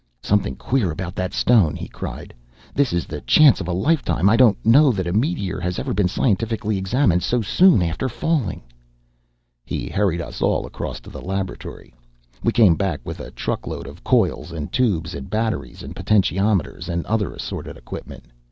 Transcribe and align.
"Something 0.23 0.55
queer 0.55 0.89
about 0.89 1.13
that 1.13 1.31
stone!" 1.31 1.75
he 1.75 1.87
cried. 1.87 2.33
"This 2.73 2.91
is 2.91 3.05
the 3.05 3.21
chance 3.21 3.61
of 3.61 3.67
a 3.67 3.71
lifetime! 3.71 4.31
I 4.31 4.35
don't 4.35 4.57
know 4.65 4.91
that 4.91 5.05
a 5.05 5.13
meteor 5.13 5.59
has 5.59 5.77
ever 5.77 5.93
been 5.93 6.07
scientifically 6.07 6.75
examined 6.79 7.21
so 7.21 7.43
soon 7.43 7.83
after 7.83 8.09
falling." 8.09 8.63
He 9.63 9.89
hurried 9.89 10.19
us 10.19 10.41
all 10.41 10.65
across 10.65 11.01
to 11.01 11.11
the 11.11 11.21
laboratory. 11.21 11.93
We 12.43 12.51
came 12.51 12.73
back 12.73 12.99
with 13.03 13.19
a 13.19 13.29
truck 13.29 13.67
load 13.67 13.85
of 13.85 14.03
coils 14.03 14.51
and 14.51 14.71
tubes 14.73 15.13
and 15.13 15.29
batteries 15.29 15.83
and 15.83 15.95
potentiometers 15.95 16.89
and 16.89 17.05
other 17.05 17.31
assorted 17.35 17.77
equipment. 17.77 18.23